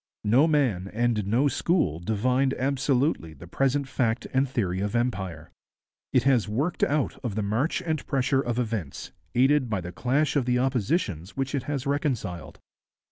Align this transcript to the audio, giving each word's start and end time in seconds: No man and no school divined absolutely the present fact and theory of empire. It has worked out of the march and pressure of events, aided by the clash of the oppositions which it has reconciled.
No 0.23 0.47
man 0.47 0.89
and 0.91 1.27
no 1.27 1.47
school 1.47 1.99
divined 1.99 2.55
absolutely 2.55 3.35
the 3.35 3.45
present 3.45 3.87
fact 3.87 4.25
and 4.33 4.49
theory 4.49 4.79
of 4.79 4.95
empire. 4.95 5.51
It 6.11 6.23
has 6.23 6.49
worked 6.49 6.81
out 6.83 7.19
of 7.23 7.35
the 7.35 7.43
march 7.43 7.83
and 7.83 8.03
pressure 8.07 8.41
of 8.41 8.57
events, 8.57 9.11
aided 9.35 9.69
by 9.69 9.79
the 9.79 9.91
clash 9.91 10.35
of 10.35 10.45
the 10.45 10.57
oppositions 10.57 11.37
which 11.37 11.53
it 11.53 11.65
has 11.69 11.85
reconciled. 11.85 12.57